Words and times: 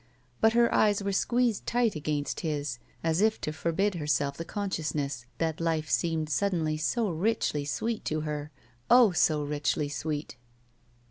But 0.39 0.53
her 0.53 0.73
eyes 0.73 1.03
were 1.03 1.11
squeezed 1.11 1.67
tight 1.67 1.95
against 1.95 2.39
his, 2.39 2.79
as 3.03 3.21
if 3.21 3.39
to 3.41 3.53
forbid 3.53 3.93
herself 3.93 4.35
the 4.35 4.43
consciousness 4.43 5.27
that 5.37 5.61
life 5.61 5.91
seemed 5.91 6.27
suddenly 6.31 6.75
so 6.75 7.11
richly 7.11 7.65
sweet 7.65 8.03
to 8.05 8.21
her— 8.21 8.49
oh, 8.89 9.11
so 9.11 9.43
richly 9.43 9.89
sweet! 9.89 10.37